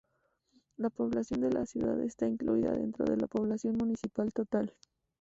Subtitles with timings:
[0.77, 4.73] La población de la ciudad está incluida dentro de la población municipal total.